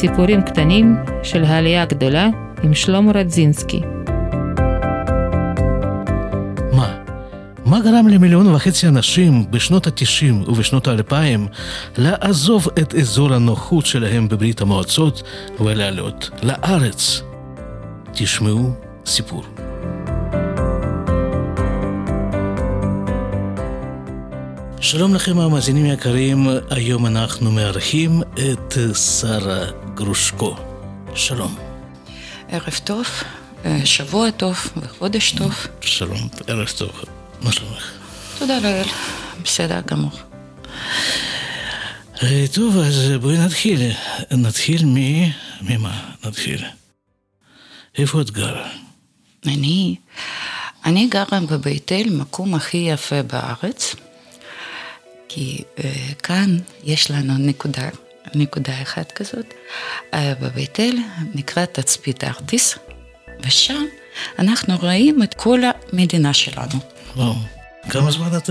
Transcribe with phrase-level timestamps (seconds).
[0.00, 2.28] סיפורים קטנים של העלייה הגדולה
[2.62, 3.80] עם שלמה רדזינסקי.
[6.72, 6.94] מה?
[7.64, 11.40] מה גרם למיליון וחצי אנשים בשנות ה-90 ובשנות ה-2000
[11.98, 15.22] לעזוב את אזור הנוחות שלהם בברית המועצות
[15.60, 17.22] ולעלות לארץ?
[18.12, 18.70] תשמעו
[19.06, 19.44] סיפור.
[24.80, 30.56] שלום לכם המאזינים היקרים, היום אנחנו מארחים את שרה גרושקו.
[31.14, 31.58] שלום.
[32.48, 33.06] ערב טוב,
[33.64, 35.54] אה, שבוע טוב וחודש טוב.
[35.80, 37.04] שלום, ערב טוב.
[37.40, 37.92] מה שלומך?
[38.38, 38.84] תודה לאל,
[39.44, 40.10] בסדר גמור.
[42.22, 43.80] אה, טוב, אז בואי נתחיל.
[44.30, 44.96] נתחיל מ...
[45.60, 46.64] ממה נתחיל?
[47.98, 48.68] איפה את גרה?
[49.46, 49.96] אני,
[50.84, 53.94] אני גרה בבית אל, מקום הכי יפה בארץ,
[55.28, 55.80] כי uh,
[56.22, 57.88] כאן יש לנו נקודה,
[58.34, 59.54] נקודה אחת כזאת,
[60.10, 60.96] uh, בבית אל
[61.34, 62.78] נקרא תצפית ארטיס,
[63.46, 63.84] ושם
[64.38, 65.60] אנחנו רואים את כל
[65.92, 66.78] המדינה שלנו.
[67.16, 67.34] וואו,
[67.90, 68.50] כמה זמן את...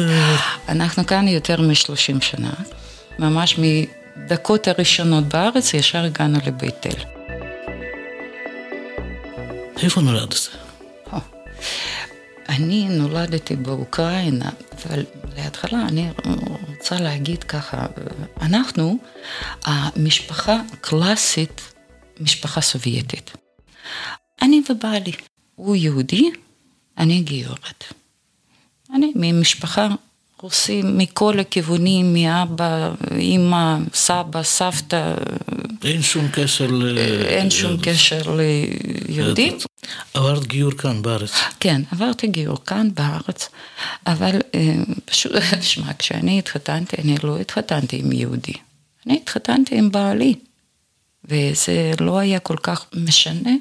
[0.70, 2.54] אנחנו כאן יותר מ-30 שנה,
[3.20, 7.04] ממש מדקות הראשונות בארץ ישר הגענו לבית אל.
[9.84, 10.50] איפה נולדת?
[12.50, 16.10] אני נולדתי באוקראינה, אבל להתחלה אני
[16.68, 17.86] רוצה להגיד ככה,
[18.42, 18.98] אנחנו
[19.66, 21.62] המשפחה קלאסית,
[22.20, 23.32] משפחה סובייטית.
[24.42, 25.12] אני ובעלי,
[25.56, 26.32] הוא יהודי,
[26.98, 27.84] אני גיורת.
[28.94, 29.88] אני ממשפחה
[30.42, 35.14] רוסים מכל הכיוונים, מאבא, אימא, סבא, סבתא.
[35.84, 36.98] אין שום קשר ל...
[37.28, 38.22] אין שום קשר
[39.08, 39.66] ליהודית.
[40.14, 41.32] עברת גיור כאן בארץ.
[41.60, 43.50] כן, עברתי גיור כאן בארץ,
[44.08, 44.40] אבל
[45.06, 48.54] פשוט, תשמע, כשאני התחתנתי, אני לא התחתנתי עם יהודי,
[49.06, 50.34] אני התחתנתי עם בעלי,
[51.26, 53.52] וזה לא היה כל כך משנה.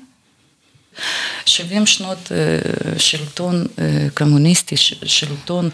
[1.46, 2.32] 70 שנות
[2.98, 3.66] שלטון
[4.14, 5.70] קומוניסטי, שלטון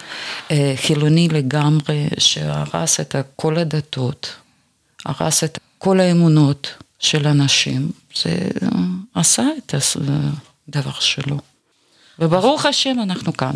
[0.76, 4.34] חילוני לגמרי, שהרס את כל הדתות,
[5.06, 7.90] הרס את כל האמונות של אנשים,
[8.22, 8.36] זה
[9.14, 9.74] עשה את
[10.68, 11.38] הדבר שלו.
[12.18, 13.54] וברוך השם אנחנו כאן.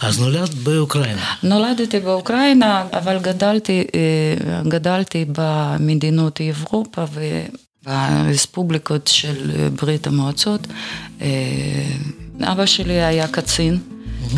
[0.00, 1.34] אז נולדת באוקראינה.
[1.42, 3.84] נולדתי באוקראינה, אבל גדלתי,
[4.68, 7.04] גדלתי במדינות אירופה
[7.86, 10.66] ברספובליקות של ברית המועצות.
[12.42, 13.78] אבא שלי היה קצין,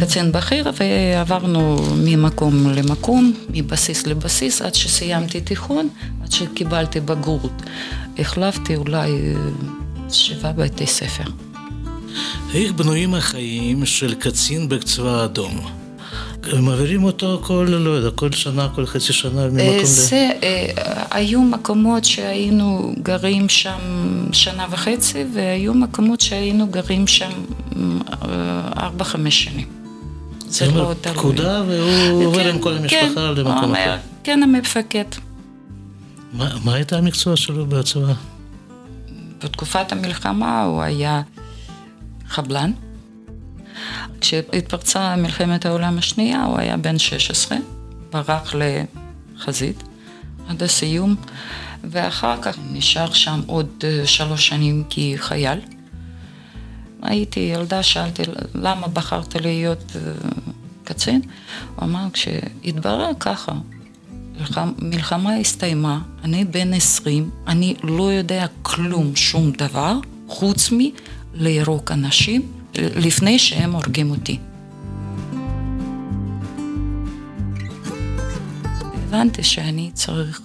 [0.00, 5.88] קצין בכיר, ועברנו ממקום למקום, מבסיס לבסיס, עד שסיימתי תיכון,
[6.22, 7.62] עד שקיבלתי בגרות.
[8.18, 9.10] החלפתי אולי
[10.10, 11.24] שבעה בתי ספר.
[12.54, 15.87] איך בנויים החיים של קצין בצבא האדום?
[16.62, 20.44] מעבירים אותו כל, לא יודע, כל שנה, כל חצי שנה ממקום זה, ל...
[21.10, 23.78] היו מקומות שהיינו גרים שם
[24.32, 27.30] שנה וחצי, והיו מקומות שהיינו גרים שם
[28.76, 29.66] ארבע-חמש שנים.
[30.48, 31.16] זה לא תלוי.
[31.16, 33.96] פקודה והוא עובר כן, עם כל המשפחה כן, למקום אחר.
[34.24, 35.04] כן, המפקד.
[36.32, 38.12] מה, מה הייתה המקצוע שלו בצבא?
[39.44, 41.22] בתקופת המלחמה הוא היה
[42.28, 42.70] חבלן.
[44.20, 47.58] כשהתפרצה מלחמת העולם השנייה, הוא היה בן 16,
[48.12, 49.82] ברח לחזית
[50.48, 51.16] עד הסיום,
[51.84, 55.58] ואחר כך נשאר שם עוד שלוש שנים כחייל.
[57.02, 58.22] הייתי ילדה, שאלתי
[58.54, 59.96] למה בחרת להיות
[60.84, 61.20] קצין?
[61.76, 63.52] הוא אמר, כשהתברר ככה,
[64.78, 69.94] מלחמה הסתיימה, אני בן 20, אני לא יודע כלום, שום דבר,
[70.28, 74.38] חוץ מלירוק אנשים לפני שהם הורגים אותי.
[78.94, 80.40] הבנתי שאני צריך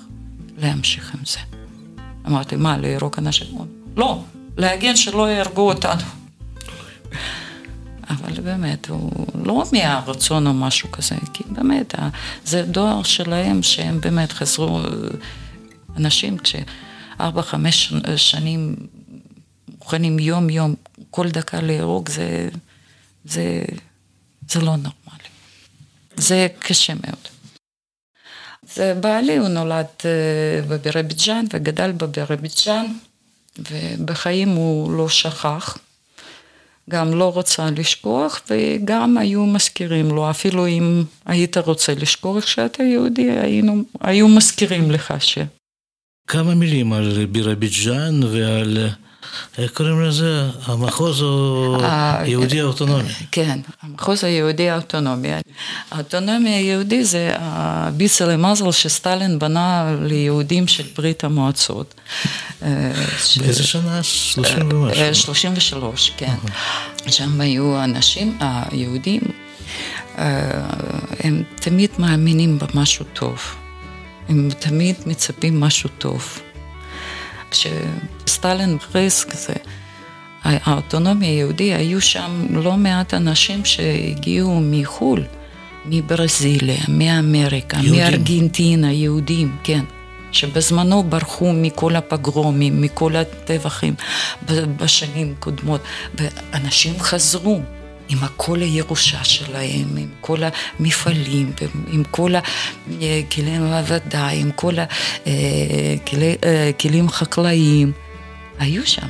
[0.57, 1.39] להמשיך עם זה.
[2.27, 3.47] אמרתי, מה, לירוק אנשים?
[3.97, 4.24] לא,
[4.57, 6.01] להגן שלא יהרגו אותנו.
[8.09, 11.95] אבל באמת, הוא לא מהרצון או משהו כזה, כי באמת,
[12.45, 14.80] זה דואר שלהם שהם באמת חזרו,
[15.97, 18.75] אנשים כשארבע-חמש שנים
[19.83, 20.75] מוכנים יום-יום,
[21.12, 22.50] כל דקה להרוג, זה,
[23.25, 23.63] זה,
[24.50, 25.30] זה לא נורמלי.
[26.15, 27.27] זה קשה מאוד.
[28.74, 29.85] זה בעלי, הוא נולד
[30.68, 32.85] בבירוביג'אן וגדל בבירוביג'אן,
[33.59, 35.77] ובחיים הוא לא שכח.
[36.89, 43.31] גם לא רוצה לשכוח, וגם היו מזכירים לו, אפילו אם היית רוצה לשכוח שאתה יהודי,
[43.31, 45.38] היינו, היו מזכירים לך ש...
[46.27, 48.89] כמה מילים על בירוביג'אן ועל
[49.57, 50.50] איך קוראים לזה?
[50.65, 53.09] המחוז או היהודי האוטונומי?
[53.31, 55.30] כן, המחוז היהודי האוטונומי.
[55.91, 61.95] האוטונומי היהודי זה הביסה למזל שסטלין בנה ליהודים של ברית המועצות.
[62.62, 64.03] באיזה שנה?
[64.03, 65.15] 30 ומשהו.
[65.15, 66.35] 33, כן.
[67.07, 69.21] שם היו אנשים, היהודים,
[71.19, 73.39] הם תמיד מאמינים במשהו טוב.
[74.30, 76.39] הם תמיד מצפים משהו טוב.
[77.53, 79.53] כשסטלין הכריז כזה,
[80.44, 85.23] האוטונומיה היהודי, היו שם לא מעט אנשים שהגיעו מחו"ל,
[85.85, 88.01] מברזיליה, מאמריקה, יהודים.
[88.01, 89.83] מארגנטינה, יהודים, כן.
[90.31, 93.94] שבזמנו ברחו מכל הפגרומים, מכל הטבחים
[94.49, 95.81] בשנים קודמות,
[96.15, 97.61] ואנשים חזרו.
[98.13, 100.38] עם כל הירושה שלהם, עם כל
[100.80, 101.54] המפעלים,
[101.88, 104.74] עם כל הכלי העבודה, עם כל
[106.75, 107.92] הכלים חקלאיים,
[108.60, 109.07] היו שם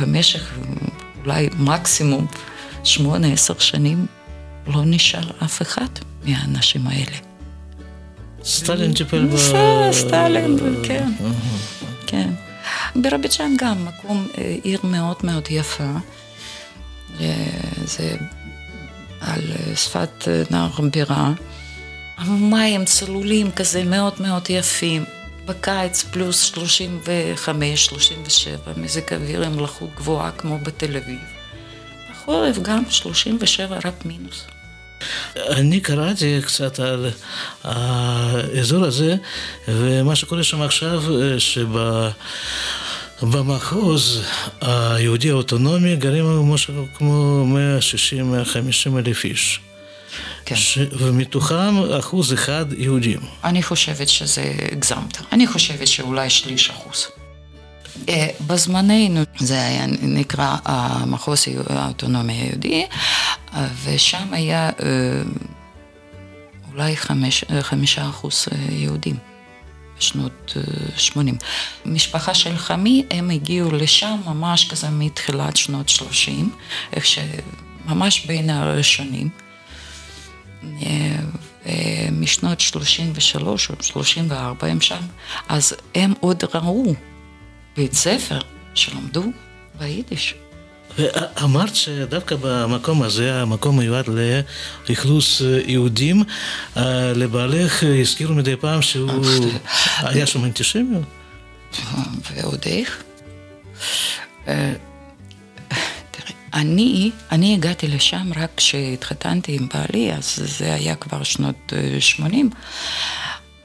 [0.00, 0.52] במשך
[1.24, 2.26] אולי מקסימום
[2.84, 4.06] שמונה, עשר שנים,
[4.66, 5.88] לא נשאר אף אחד
[6.24, 7.16] מהאנשים האלה.
[8.44, 9.36] סטלין טיפל ב...
[9.92, 11.12] סטלין, כן,
[12.06, 12.30] כן.
[12.94, 14.28] ברביצ'אן גם מקום,
[14.62, 15.92] עיר מאוד מאוד יפה.
[17.84, 18.16] זה
[19.20, 19.42] על
[19.74, 21.32] שפת נהר בירה.
[22.28, 25.04] מים צלולים כזה מאוד מאוד יפים.
[25.46, 31.20] בקיץ פלוס 35, 37, מזג אוויר עם לחות גבוהה כמו בתל אביב.
[32.10, 34.44] בחורף גם 37 רק מינוס.
[35.36, 37.10] אני קראתי קצת על
[37.64, 39.16] האזור הזה,
[39.68, 41.02] ומה שקורה שם עכשיו,
[41.38, 41.68] שב...
[43.22, 44.22] במחוז
[44.60, 47.44] היהודי האוטונומי גרים משהו כמו
[48.94, 49.60] 160-150 אלף איש.
[50.44, 50.56] כן.
[50.56, 50.78] ש...
[50.98, 53.20] ומתוכם אחוז אחד יהודים.
[53.44, 55.18] אני חושבת שזה הגזמת.
[55.32, 57.06] אני חושבת שאולי שליש אחוז.
[58.46, 62.86] בזמננו זה היה נקרא המחוז האוטונומי היהודי,
[63.84, 64.70] ושם היה
[66.72, 69.29] אולי חמש, חמישה אחוז יהודים.
[70.02, 70.56] שנות
[70.96, 71.36] 80.
[71.86, 76.54] משפחה של חמי, הם הגיעו לשם ממש כזה מתחילת שנות 30,
[76.92, 79.28] איך שממש בין הראשונים.
[82.12, 85.00] משנות 33 או 34 הם שם,
[85.48, 86.94] אז הם עוד ראו
[87.76, 88.38] בית ספר
[88.74, 89.24] שלמדו
[89.78, 90.34] ביידיש.
[91.00, 94.04] ואמרת שדווקא במקום הזה, המקום מיועד
[94.88, 96.22] לאכלוס יהודים,
[97.14, 99.24] לבעלך הזכירו מדי פעם שהוא
[99.98, 101.02] היה שם אנטישמיות.
[102.30, 103.02] ועוד איך?
[106.54, 112.50] אני, אני הגעתי לשם רק כשהתחתנתי עם בעלי, אז זה היה כבר שנות 80,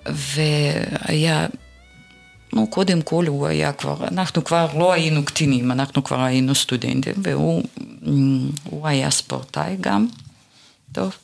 [0.05, 1.47] והיה
[2.55, 7.13] נו, קודם כל הוא היה כבר, אנחנו כבר לא היינו קטינים, אנחנו כבר היינו סטודנטים,
[7.17, 10.07] והוא היה ספורטאי גם,
[10.91, 11.17] טוב,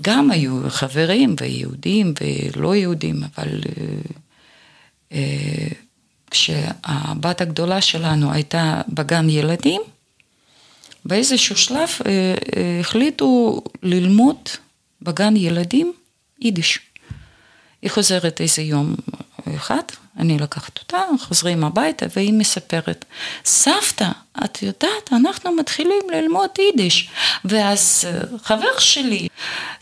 [0.00, 3.60] וגם היו חברים ויהודים ולא יהודים, אבל
[5.12, 5.68] אה,
[6.30, 9.80] כשהבת הגדולה שלנו הייתה בגן ילדים,
[11.04, 14.36] באיזשהו שלב אה, אה, החליטו ללמוד
[15.02, 15.92] בגן ילדים
[16.40, 16.87] יידיש.
[17.82, 18.94] היא חוזרת איזה יום
[19.56, 19.82] אחד,
[20.18, 23.04] אני לקחת אותה, חוזרים הביתה והיא מספרת,
[23.44, 24.08] סבתא,
[24.44, 27.08] את יודעת, אנחנו מתחילים ללמוד יידיש.
[27.44, 29.28] ואז אה, חבר שלי,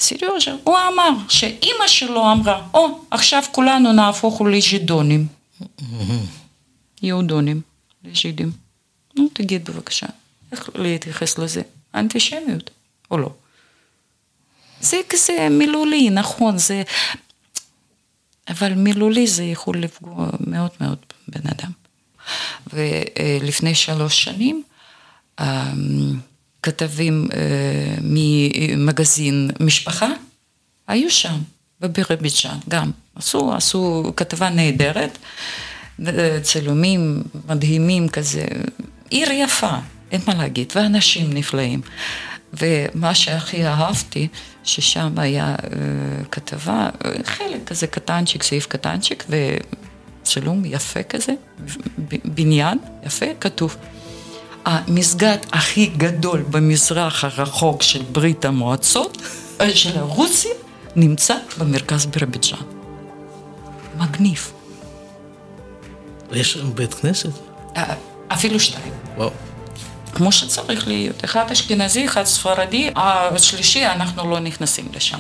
[0.01, 5.27] סיריוז'ה, הוא אמר שאימא שלו אמרה, או, oh, עכשיו כולנו נהפוך לז'ידונים.
[7.03, 7.61] יהודונים,
[8.05, 8.53] לז'ידים.
[9.17, 10.07] נו, תגיד בבקשה,
[10.53, 11.63] איך להתייחס לזה?
[11.95, 12.71] אנטישמיות,
[13.11, 13.31] או לא?
[14.81, 16.83] זה כזה מילולי, נכון, זה
[18.49, 20.99] אבל מילולי זה יכול לפגוע מאוד מאוד
[21.29, 21.71] בן אדם.
[22.73, 24.63] ולפני שלוש שנים,
[25.41, 25.47] אמ,
[26.63, 30.09] כתבים אה, ממגזין משפחה
[30.89, 31.39] היו שם,
[31.81, 32.91] בבירביג'אן גם.
[33.15, 35.19] עשו, עשו כתבה נהדרת,
[36.43, 38.47] צילומים מדהימים כזה,
[39.11, 39.77] עיר יפה,
[40.13, 41.81] אין מה להגיד, ואנשים נפלאים.
[42.61, 44.29] ומה שהכי אהבתי,
[44.65, 45.65] ששם היה uh,
[46.31, 46.89] כתבה,
[47.25, 49.25] חלק כזה קטנצ'יק, סעיף קטנצ'יק,
[50.23, 51.33] וצילום יפה כזה,
[52.25, 53.77] בניין יפה, כתוב.
[54.65, 59.23] המסגד הכי גדול במזרח הרחוק של ברית המועצות,
[59.61, 60.51] אה, של רוסיה,
[60.97, 62.59] נמצא במרכז בירביג'אן.
[63.99, 64.53] מגניב.
[66.33, 67.31] יש שם בית כנסת?
[67.77, 67.95] אה,
[68.29, 68.93] אפילו שתיים.
[69.17, 69.31] וואו.
[70.17, 71.25] כמו שצריך להיות.
[71.25, 75.19] אחד אשכנזי, אחד ספרדי, השלישי אנחנו לא נכנסים לשם.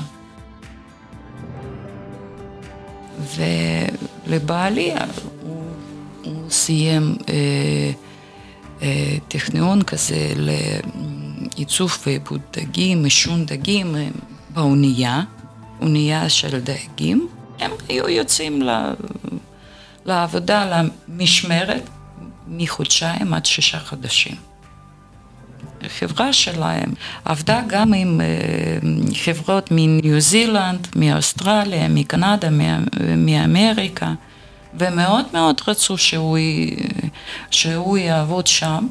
[4.26, 4.92] ולבעלי
[5.42, 5.62] הוא,
[6.24, 7.34] הוא סיים אה,
[8.82, 14.08] אה, טכניון כזה לעיצוב ועיבוד דגים, עישון דגים אה,
[14.50, 15.22] באונייה,
[15.80, 17.28] אונייה של דייגים.
[17.58, 18.70] הם היו יוצאים ל...
[20.04, 21.82] לעבודה, למשמרת,
[22.48, 24.55] מחודשיים עד שישה חודשים.
[25.86, 26.92] החברה שלהם
[27.24, 28.20] עבדה גם עם
[29.24, 32.48] חברות מניו זילנד, מאוסטרליה, מקנדה,
[33.16, 34.12] מאמריקה,
[34.78, 36.38] ומאוד מאוד רצו שהוא,
[37.50, 38.86] שהוא יעבוד שם,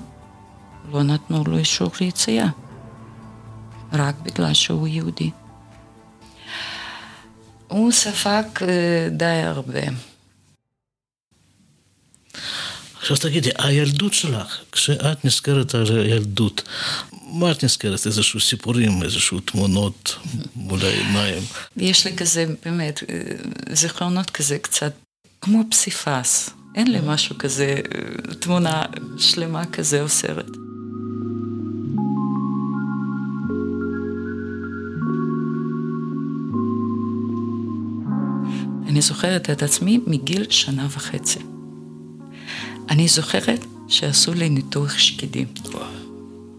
[0.91, 2.47] לא נתנו לו אישור ליציאה,
[3.93, 5.31] רק בגלל שהוא יהודי.
[7.67, 8.43] הוא ספג
[9.11, 9.81] די הרבה.
[13.05, 16.61] עכשיו תגידי, הילדות שלך, כשאת נזכרת על הילדות,
[17.27, 18.05] מה את נזכרת?
[18.05, 20.15] איזשהו סיפורים, איזשהו תמונות
[20.55, 21.43] מול העיניים?
[21.77, 23.03] יש לי כזה, באמת,
[23.71, 24.93] זיכרונות כזה קצת
[25.41, 26.49] כמו פסיפס.
[26.75, 27.75] אין לי משהו כזה,
[28.39, 28.83] תמונה
[29.17, 30.49] שלמה כזה או סרט.
[38.87, 41.54] אני זוכרת את עצמי מגיל שנה וחצי.
[42.89, 45.47] אני זוכרת שעשו לי ניתוח שקדים.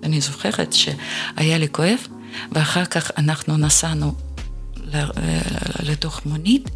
[0.03, 1.99] אני זוכרת שהיה לי כואב,
[2.53, 4.15] ואחר כך אנחנו נסענו
[5.83, 6.71] לתוך מונית,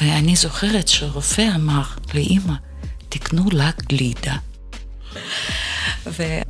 [0.00, 1.82] ואני זוכרת שרופא אמר
[2.14, 2.54] לאימא,
[3.08, 4.36] תקנו לה גלידה.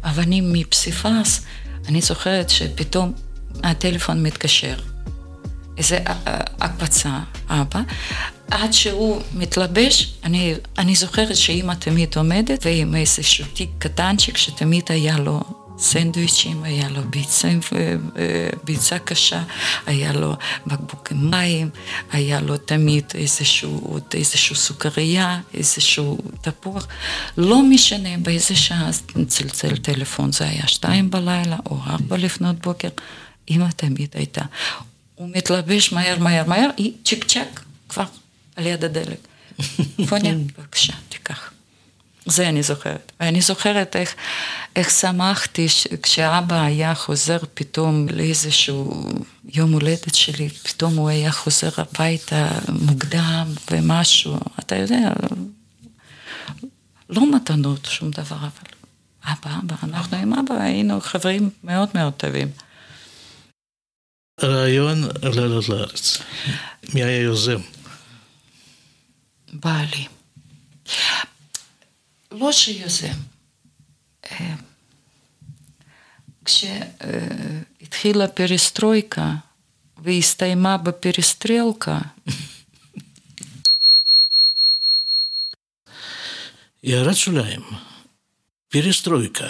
[0.05, 1.45] ואני מפסיפס,
[1.89, 3.13] אני זוכרת שפתאום
[3.63, 4.77] הטלפון מתקשר.
[5.83, 5.99] איזה
[6.61, 7.81] הקפצה, אבא,
[8.51, 15.19] עד שהוא מתלבש, אני, אני זוכרת שאימא תמיד עומדת ועם איזשהו תיק קטנצ'יק שתמיד היה
[15.19, 15.41] לו
[15.79, 17.51] סנדוויצ'ים, היה לו ביצה,
[18.65, 19.43] ביצה קשה,
[19.87, 20.35] היה לו
[20.67, 21.71] בקבוקי מים,
[22.13, 26.87] היה לו תמיד איזשהו, איזשהו סוכריה, איזשהו תפוח.
[27.37, 28.91] לא משנה באיזה שעה
[29.27, 32.89] צלצל טלפון, זה היה שתיים בלילה או ארבע לפנות בוקר,
[33.51, 34.43] אמא תמיד הייתה.
[35.23, 38.05] הוא מתלבש מהר מהר מהר, היא צ'יק צ'ק כבר
[38.57, 39.19] על יד הדלק.
[40.09, 41.53] פוניה, בבקשה, תיקח.
[42.27, 43.13] זה אני זוכרת.
[43.21, 44.15] ואני זוכרת איך,
[44.77, 45.67] איך שמחתי
[46.03, 49.09] כשאבא היה חוזר פתאום לאיזשהו
[49.55, 55.13] יום הולדת שלי, פתאום הוא היה חוזר הביתה מוקדם ומשהו, אתה יודע,
[57.11, 58.73] לא מתנות, שום דבר, אבל
[59.25, 62.49] אבא, אבא, אנחנו עם אבא היינו חברים מאוד מאוד טובים.
[64.44, 66.18] רעיון לעלות לארץ,
[66.94, 67.62] מי היה יוזם?
[69.54, 70.08] בעלי.
[72.32, 73.14] לא שיוזם.
[76.46, 79.34] כשהתחילה פריסטרויקה
[79.98, 82.00] והסתיימה בפריסטרלקה,
[86.84, 87.62] הערת שוליים,
[88.70, 89.50] פריסטרויקה,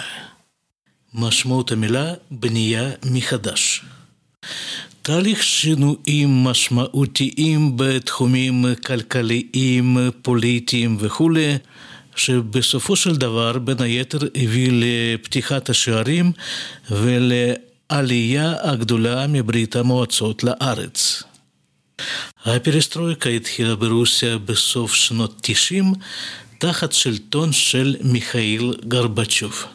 [1.14, 3.84] משמעות המילה בנייה מחדש.
[5.05, 11.57] תהליך שינויים משמעותיים בתחומים כלכליים, פוליטיים וכולי,
[12.15, 16.31] שבסופו של דבר בין היתר הביא לפתיחת השערים
[16.91, 21.23] ולעלייה הגדולה מברית המועצות לארץ.
[22.45, 25.93] הפרסטרויקה התחילה ברוסיה בסוף שנות 90
[26.57, 29.65] תחת שלטון של מיכאיל גרבצ'וב.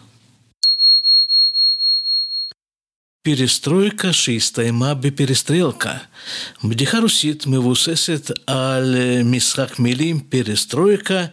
[3.27, 5.98] פרסטרויקה שהסתיימה בפרסטרלקה.
[6.63, 11.25] בדיחה רוסית מבוססת על משחק מילים פרסטרויקה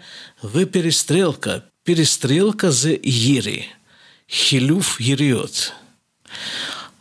[0.44, 1.58] ופרסטרלקה.
[1.82, 3.62] פרסטרלקה זה ירי,
[4.30, 5.70] חילוף יריות.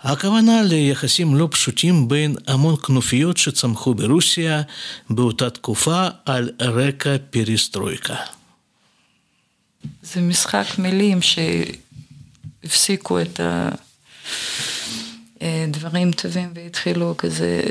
[0.01, 4.61] הכוונה ליחסים לא פשוטים בין המון כנופיות שצמחו ברוסיה
[5.09, 8.15] באותה תקופה על רקע פרסטרויקה.
[10.01, 11.19] זה משחק מילים
[12.61, 13.69] שהפסיקו את ה...
[15.68, 17.62] דברים טובים והתחילו כזה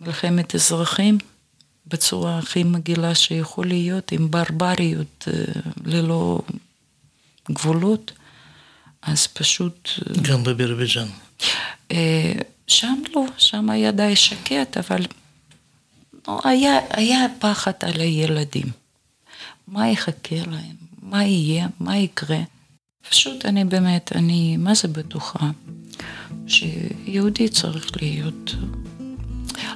[0.00, 1.18] מלחמת אזרחים
[1.86, 5.28] בצורה הכי מגעילה שיכול להיות, עם ברבריות
[5.84, 6.40] ללא
[7.50, 8.12] גבולות,
[9.02, 9.90] אז פשוט...
[10.22, 11.06] גם בבירוביג'אן.
[12.66, 15.06] שם לא, שם היה די שקט, אבל
[16.28, 18.66] לא, היה, היה פחד על הילדים.
[19.68, 20.76] מה יחכה להם?
[21.02, 21.66] מה יהיה?
[21.80, 22.38] מה יקרה?
[23.10, 25.50] פשוט אני באמת, אני מה זה בטוחה
[26.46, 28.54] שיהודי צריך להיות,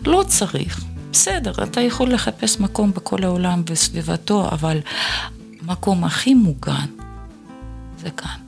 [0.06, 4.78] לא צריך, בסדר, אתה יכול לחפש מקום בכל העולם וסביבתו, אבל
[5.62, 6.87] מקום הכי מוגן
[7.99, 8.40] זה כאן.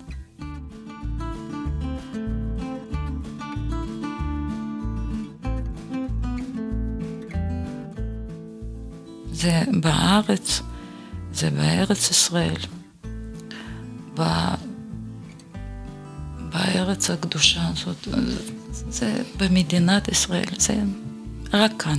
[9.33, 10.63] זה בארץ,
[11.33, 12.61] זה בארץ ישראל,
[16.73, 16.77] ב...
[16.77, 18.09] בארץ הקדושה הזאת,
[18.91, 20.75] זה במדינת ישראל, זה
[21.53, 21.99] רק כאן.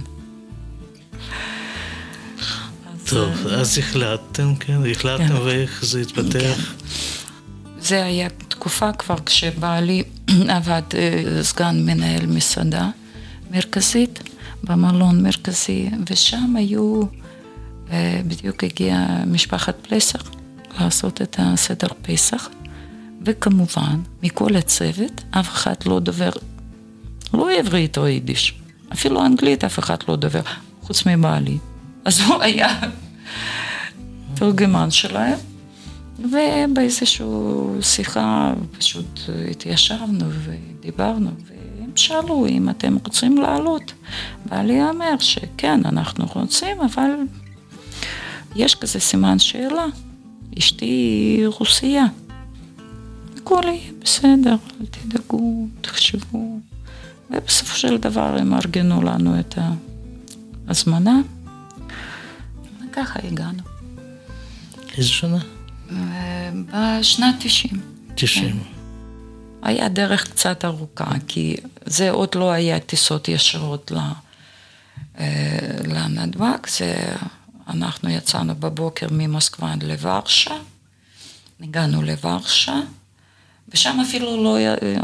[3.06, 5.36] טוב, אז החלטתם, כן, החלטתם כן.
[5.36, 6.40] ואיך זה התפתח?
[6.40, 6.54] כן.
[7.80, 10.04] זה היה תקופה כבר כשבעלי
[10.56, 12.90] עבד אה, סגן מנהל מסעדה
[13.52, 14.20] מרכזית
[14.64, 17.02] במלון מרכזי, ושם היו,
[17.92, 20.32] אה, בדיוק הגיעה משפחת פלסח
[20.80, 22.50] לעשות את הסדר פסח,
[23.26, 26.30] וכמובן, מכל הצוות, אף אחד לא דובר,
[27.34, 28.54] לא עברית או יידיש,
[28.94, 30.42] אפילו אנגלית אף אחד לא דובר,
[30.82, 31.58] חוץ מבעלי.
[32.06, 32.80] אז הוא היה
[34.36, 35.38] תורגמן שלהם.
[36.20, 37.26] ובאיזושהי
[37.82, 39.20] שיחה פשוט
[39.52, 41.30] התיישבנו ודיברנו,
[41.96, 43.94] שאלו אם אתם רוצים לעלות.
[44.46, 47.10] בעלי אומר שכן, אנחנו רוצים, אבל
[48.56, 49.86] יש כזה סימן שאלה.
[50.58, 52.06] אשתי היא רוסייה.
[53.44, 56.60] הכל יהיה בסדר, אל תדאגו, תחשבו.
[57.30, 59.58] ובסופו של דבר הם ארגנו לנו את
[60.68, 61.22] ההזמנה,
[62.92, 63.64] וככה הגענו.
[64.98, 65.38] איזה שנה?
[66.72, 67.82] בשנת 90.
[68.16, 68.64] 90.
[69.62, 73.92] היה דרך קצת ארוכה, כי זה עוד לא היה טיסות ישירות
[75.84, 77.16] לנתב"ג, זה
[77.68, 80.56] אנחנו יצאנו בבוקר ממוסקבה לוורשה,
[81.62, 82.80] הגענו לוורשה,
[83.74, 84.58] ושם אפילו לא,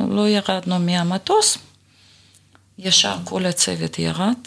[0.10, 1.58] לא ירדנו מהמטוס,
[2.78, 4.38] ישר כל הצוות ירד,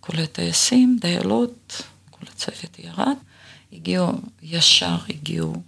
[0.00, 3.16] כל הטייסים, דיילות, כל הצוות ירד,
[3.72, 5.62] הגיעו, ישר הגיעו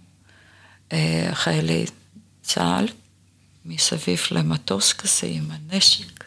[0.93, 1.85] אה, חיילי
[2.41, 2.87] צה"ל
[3.65, 6.23] מסביב למטוס כזה עם הנשק,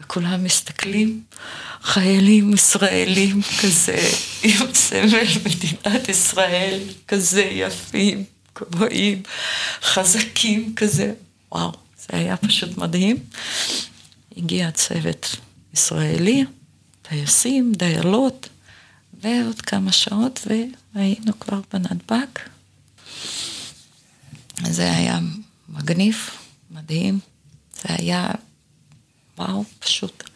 [0.00, 1.22] וכולם מסתכלים,
[1.82, 4.10] חיילים ישראלים כזה,
[4.42, 8.24] עם סמל מדינת ישראל, כזה יפים,
[8.70, 9.22] גבוהים,
[9.82, 11.12] חזקים כזה,
[11.52, 13.16] וואו, זה היה פשוט מדהים.
[14.36, 15.36] הגיע צוות
[15.74, 16.44] ישראלי,
[17.02, 18.48] טייסים, דיילות,
[19.22, 20.46] ועוד כמה שעות,
[20.94, 22.26] והיינו כבר בנתב"ג.
[24.66, 25.18] זה היה
[25.68, 26.30] מגניב,
[26.70, 27.18] מדהים,
[27.82, 28.30] זה היה,
[29.38, 30.30] וואו, פשוט.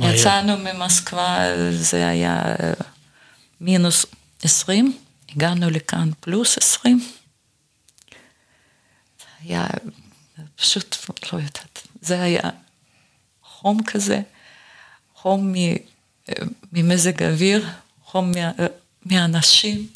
[0.00, 1.38] יצאנו ממוסקבה,
[1.72, 2.42] זה היה
[3.60, 4.06] מינוס
[4.42, 4.96] 20,
[5.34, 7.00] הגענו לכאן פלוס 20.
[9.18, 9.66] זה היה
[10.56, 10.96] פשוט,
[11.32, 12.50] לא יודעת, זה היה
[13.42, 14.20] חום כזה,
[15.14, 15.54] חום
[16.72, 17.68] ממזג האוויר,
[18.04, 18.32] חום
[19.06, 19.86] מאנשים,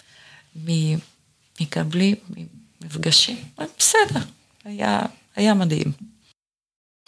[1.60, 2.16] מקבלים,
[2.80, 3.36] מפגשים,
[3.78, 4.20] בסדר,
[4.64, 5.00] היה,
[5.36, 5.92] היה מדהים.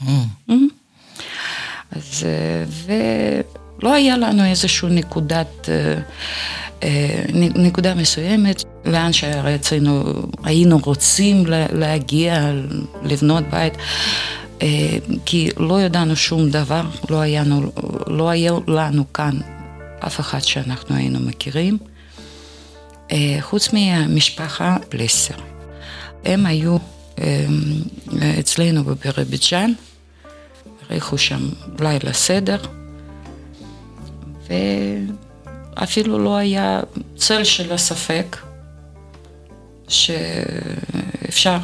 [0.02, 0.04] Mm.
[1.90, 2.26] אז,
[2.86, 5.68] ולא היה לנו איזושהי נקודת,
[7.34, 10.04] נקודה מסוימת, לאן שרצינו,
[10.42, 12.52] היינו רוצים להגיע,
[13.02, 13.74] לבנות בית,
[15.24, 17.72] כי לא ידענו שום דבר, לא, היינו,
[18.06, 19.38] לא היה לנו כאן
[20.00, 21.78] אף אחד שאנחנו היינו מכירים,
[23.40, 25.34] חוץ מהמשפחה פלסר.
[26.24, 26.76] הם היו
[28.40, 29.72] אצלנו בבירוביג'אן,
[30.90, 31.48] ערכו שם
[31.80, 32.58] לילה סדר,
[35.76, 36.80] ואפילו לא היה
[37.16, 38.36] צל של הספק
[39.88, 41.58] שאפשר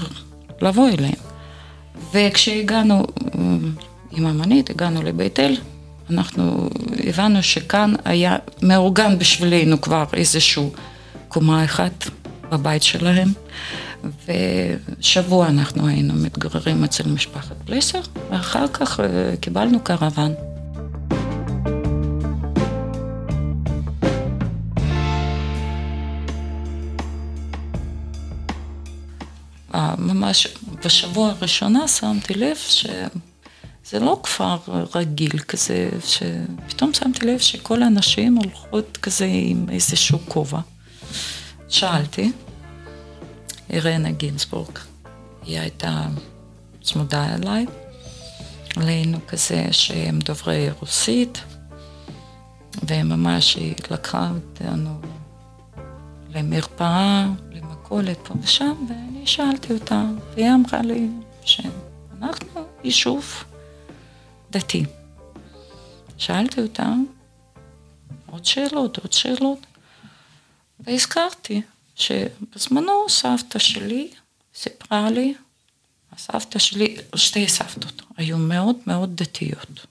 [0.62, 1.12] לבוא אליהם.
[2.12, 3.06] וכשהגענו
[4.10, 5.56] עם המנית, הגענו לבית אל,
[6.10, 6.68] אנחנו
[7.06, 10.72] הבנו שכאן היה מאורגן בשבילנו כבר איזשהו
[11.28, 12.04] קומה אחת
[12.50, 13.28] בבית שלהם.
[14.26, 19.00] ושבוע אנחנו היינו מתגוררים אצל משפחת פלסר, ואחר כך
[19.40, 20.34] קיבלנו קרוון.
[30.32, 30.46] ממש
[30.84, 34.58] בשבוע הראשונה שמתי לב שזה לא כפר
[34.94, 40.60] רגיל כזה, שפתאום שמתי לב שכל הנשים הולכות כזה עם איזשהו כובע.
[41.68, 42.32] שאלתי,
[43.70, 44.78] אירנה גינזבורג.
[45.42, 46.06] היא הייתה
[46.82, 47.66] צמודה אליי,
[48.76, 51.40] עלינו כזה שהם דוברי רוסית,
[52.88, 55.00] וממש היא לקחה אותנו
[56.34, 57.26] למרפאה,
[57.92, 61.08] למכולת פה ושם, ואני שאלתי אותה, והיא אמרה לי
[61.44, 63.44] שאנחנו יישוב
[64.50, 64.84] דתי.
[66.18, 66.92] שאלתי אותה
[68.26, 69.58] עוד שאלות, עוד שאלות,
[70.80, 71.62] והזכרתי
[71.94, 74.10] שבזמנו סבתא שלי
[74.54, 75.34] סיפרה לי,
[76.12, 79.86] הסבתא שלי, שתי סבתות, היו מאוד מאוד דתיות.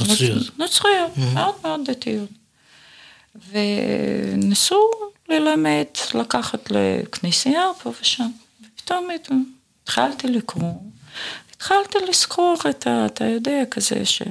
[0.00, 0.58] נוצריות.
[0.58, 1.34] נוצריות, mm-hmm.
[1.34, 2.30] מאוד מאוד דתיות.
[3.50, 4.90] וניסו
[5.28, 8.30] ללמד, לקחת לכנסייה פה ושם.
[8.62, 9.08] ופתאום
[9.82, 10.72] התחלתי לקרוא,
[11.50, 13.06] התחלתי לזכור את ה...
[13.06, 14.22] אתה יודע, כזה ש...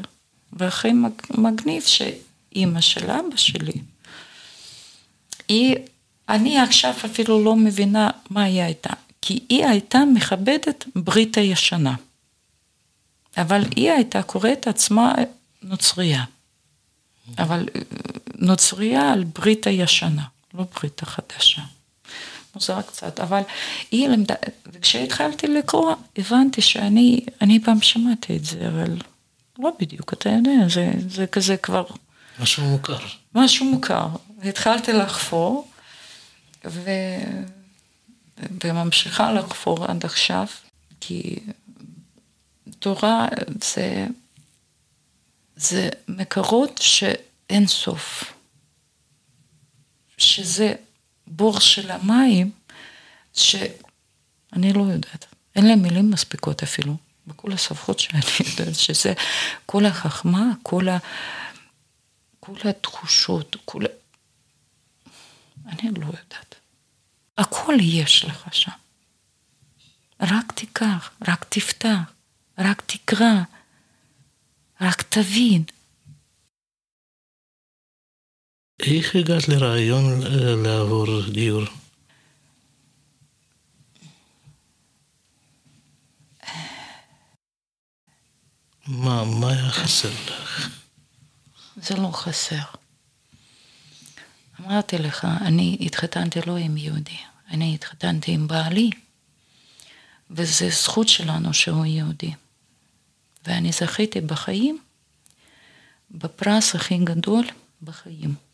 [0.54, 0.92] והכי
[1.30, 3.82] מגניב שאימא של אבא שלי,
[5.48, 5.76] היא,
[6.30, 11.96] אני עכשיו אפילו לא מבינה מה היא הייתה, כי היא הייתה מכבדת ברית הישנה.
[13.38, 15.14] אבל היא הייתה קוראת עצמה
[15.62, 16.24] נוצרייה.
[17.38, 17.82] אבל אה,
[18.36, 21.62] נוצרייה על ברית הישנה, לא ברית החדשה.
[22.56, 23.42] מוזר קצת, אבל
[23.92, 28.98] היא למדה, וכשהתחלתי לקרוא, הבנתי שאני, אני פעם שמעתי את זה, אבל
[29.60, 31.86] לא בדיוק, אתה יודע, זה, זה כזה כבר...
[32.40, 32.98] משהו מוכר.
[33.36, 34.08] משהו מוכר.
[34.44, 35.68] התחלתי לחפור,
[36.66, 36.90] ו...
[38.64, 40.46] וממשיכה לחפור עד עכשיו,
[41.00, 41.40] כי
[42.80, 43.28] תורה
[43.64, 44.08] זה,
[45.56, 48.34] זה מקורות שאין סוף.
[50.18, 50.74] שזה
[51.28, 52.52] בור של המים,
[53.34, 55.26] שאני לא יודעת,
[55.56, 58.20] אין להם מילים מספיקות אפילו, בכל השפות שאני
[58.60, 59.14] יודעת, שזה
[59.66, 60.98] כל החכמה, כל, ה,
[62.40, 63.82] כל התחושות, כל...
[65.66, 66.56] אני לא יודעת.
[67.38, 68.72] הכל יש לך שם.
[70.22, 72.12] רק תיקח, רק תפתח,
[72.58, 73.34] רק תקרא,
[74.82, 75.64] רק תבין.
[78.82, 81.64] איך הגעת לרעיון אה, לעבור גיור?
[88.88, 90.70] מה, מה היה חסר לך?
[91.76, 92.56] זה לא חסר.
[94.60, 97.18] אמרתי לך, אני התחתנתי לא עם יהודי,
[97.52, 98.90] אני התחתנתי עם בעלי,
[100.32, 102.34] וזו זכות שלנו שהוא יהודי.
[103.46, 104.80] ואני זכיתי בחיים
[106.12, 107.46] בפרס הכי גדול
[107.82, 108.47] בחיים.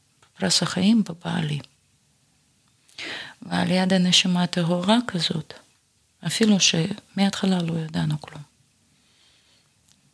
[0.43, 1.60] פרס החיים בבעלי.
[3.41, 5.53] ועל יד הנשמה הטהורה כזאת,
[6.27, 8.41] אפילו שמההתחלה לא ידענו כלום.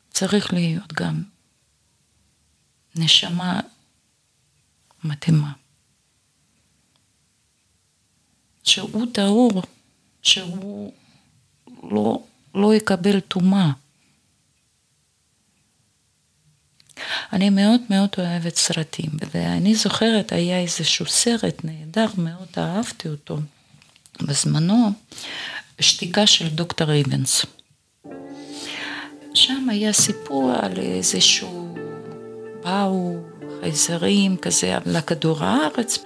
[0.10, 1.24] צריך להיות גם
[2.96, 3.60] נשמה
[5.04, 5.52] מתאימה.
[8.63, 9.62] שהוא טהור,
[10.22, 10.94] שהוא
[11.84, 12.24] לא,
[12.56, 13.72] לא יקבל טומאה.
[17.34, 23.38] אני מאוד מאוד אוהבת סרטים, ואני זוכרת, היה איזשהו סרט נהדר, מאוד אהבתי אותו
[24.22, 24.92] בזמנו,
[25.80, 27.46] שתיקה של דוקטור איבנס.
[29.34, 31.76] שם היה סיפור על איזשהו,
[32.63, 33.18] באו
[33.62, 36.00] חייזרים כזה לכדור הארץ,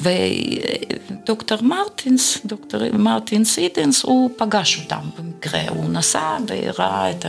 [0.00, 7.26] ודוקטור מרטינס, דוקטור מרטינס אידנס, הוא פגש אותם במקרה, הוא נסע וראה את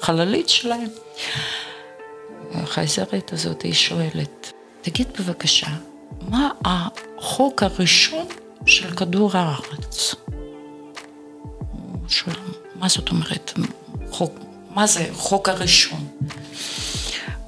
[0.00, 0.88] החללית שלהם.
[2.62, 5.66] החייזרית הזאת, היא שואלת, תגיד בבקשה,
[6.28, 8.26] מה החוק הראשון
[8.66, 10.14] של כדור הארץ?
[11.72, 12.34] הוא שואל,
[12.74, 13.52] מה זאת אומרת,
[14.10, 14.38] חוק,
[14.70, 16.06] מה זה חוק הראשון?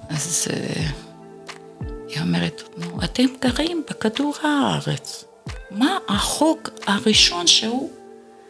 [0.08, 0.86] אז אה,
[2.08, 5.24] היא אומרת, נו, אתם גרים בכדור הארץ,
[5.70, 7.90] מה החוק הראשון שהוא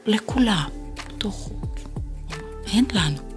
[0.06, 0.68] לכולם,
[1.12, 1.78] אותו חוק?
[2.72, 3.27] אין לנו.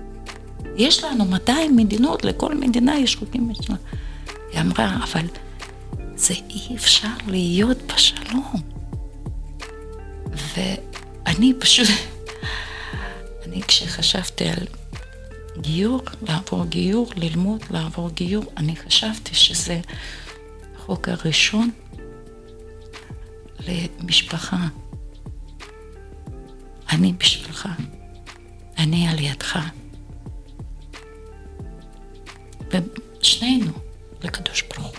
[0.75, 3.75] יש לנו 200 מדינות, לכל מדינה יש חוקים משלה.
[4.51, 5.25] היא אמרה, אבל
[6.15, 8.53] זה אי אפשר להיות בשלום.
[10.55, 11.87] ואני פשוט,
[13.45, 14.65] אני כשחשבתי על
[15.57, 19.79] גיור, לעבור גיור, ללמוד לעבור גיור, אני חשבתי שזה
[20.75, 21.69] החוק הראשון
[23.59, 24.67] למשפחה.
[26.89, 27.69] אני בשבילך,
[28.77, 29.59] אני על ידך.
[32.71, 33.71] ושנינו
[34.23, 34.97] לקדוש ברוך הוא.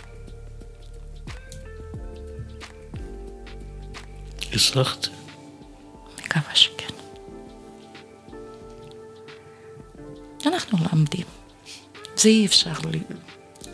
[4.52, 5.06] הצלחת?
[6.18, 6.94] מקווה שכן.
[10.46, 11.26] אנחנו לומדים.
[12.16, 13.00] זה אי אפשר, לי.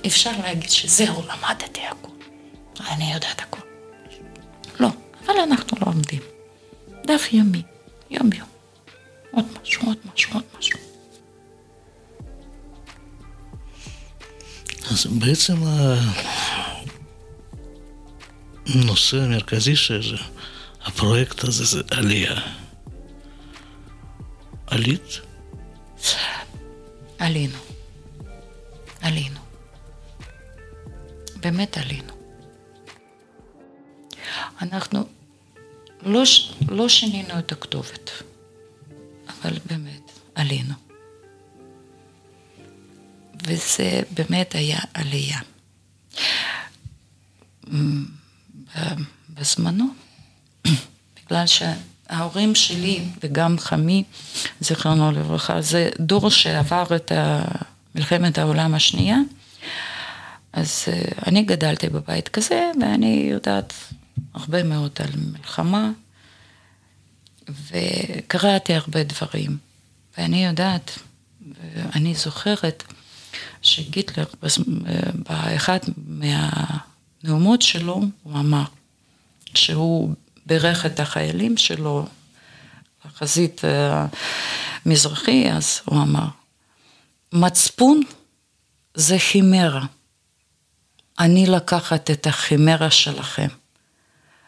[0.07, 2.11] אפשר להגיד שזהו, למדתי הכול.
[2.81, 3.61] אני יודעת הכול.
[4.81, 4.89] לא,
[5.25, 6.23] אבל אנחנו לומדים.
[7.07, 7.63] דף יומי,
[8.11, 8.49] יום יום.
[9.31, 10.88] עוד משהו, עוד משהו, עוד משהו.
[14.91, 15.57] אז בעצם
[18.67, 20.17] הנושא המרכזי של
[20.85, 22.41] הפרויקט הזה זה עלייה.
[24.67, 25.21] עלית?
[27.19, 27.59] עלינו.
[29.01, 29.41] עלינו.
[31.37, 32.13] באמת עלינו.
[34.63, 35.05] אנחנו
[36.03, 36.23] לא,
[36.69, 38.11] לא שינינו את הכתובת,
[39.29, 40.88] אבל באמת עלינו.
[43.47, 45.39] וזה באמת היה עלייה.
[49.35, 49.85] בזמנו,
[51.17, 54.05] בגלל שההורים שלי וגם חמי,
[54.61, 57.13] זיכרונו לברכה, זה דור שעבר את
[57.95, 59.19] מלחמת העולם השנייה,
[60.53, 63.73] אז אה, אני גדלתי בבית כזה, ואני יודעת
[64.35, 65.91] הרבה מאוד על מלחמה,
[67.49, 69.59] וקראתי הרבה דברים,
[70.19, 70.99] ואני יודעת,
[71.57, 72.83] ואני זוכרת
[73.63, 74.25] שגיטלר,
[75.15, 78.65] באחד מהנאומות שלו, הוא אמר
[79.55, 80.15] שהוא
[80.47, 82.07] בירך את החיילים שלו
[83.05, 83.61] לחזית
[84.85, 86.27] המזרחי, אז הוא אמר,
[87.33, 88.03] מצפון
[88.95, 89.87] זה חימרה.
[91.19, 93.49] אני לקחת את החימרה שלכם.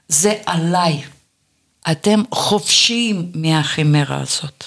[0.08, 1.04] זה עליי.
[1.90, 4.64] אתם חופשיים מהחימרה הזאת.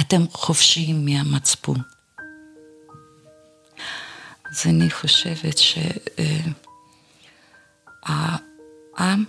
[0.00, 1.82] אתם חופשיים מהמצפון.
[4.52, 5.58] אז אני חושבת
[8.08, 9.24] שהעם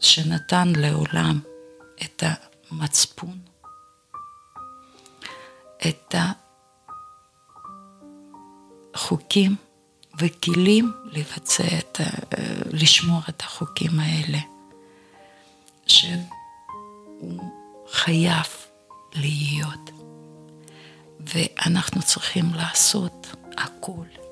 [0.00, 1.40] שנתן לעולם
[2.02, 2.22] את
[2.70, 3.38] המצפון,
[5.88, 6.14] את
[8.94, 9.56] החוקים
[10.18, 12.00] וכלים לבצע את,
[12.72, 14.38] לשמור את החוקים האלה,
[15.86, 17.50] שהוא
[17.90, 18.46] חייב
[19.14, 19.90] להיות.
[21.20, 24.25] ואנחנו צריכים לעשות הכל,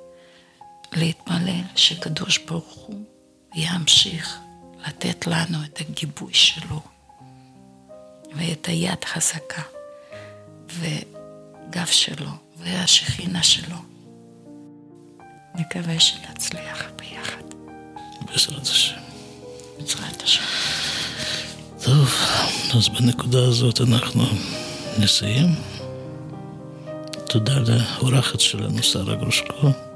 [0.97, 3.05] להתפלל שקדוש ברוך הוא
[3.55, 4.39] ימשיך
[4.87, 6.81] לתת לנו את הגיבוי שלו
[8.37, 9.63] ואת היד חזקה
[10.69, 13.77] וגב שלו והשכינה שלו.
[15.55, 17.43] נקווה שנצליח ביחד.
[18.27, 18.97] בעזרת השם.
[19.79, 20.43] בעזרת השם.
[21.85, 22.15] טוב,
[22.77, 24.25] אז בנקודה הזאת אנחנו
[24.99, 25.47] נסיים.
[27.29, 29.94] תודה לאורחת שלנו, שרה גרושקו.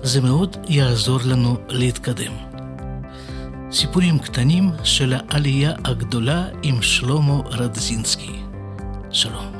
[0.02, 2.51] זה מאוד יעזור לנו להתקדם.
[3.72, 8.36] סיפורים קטנים של העלייה הגדולה עם שלמה רדזינסקי.
[9.10, 9.51] שלום.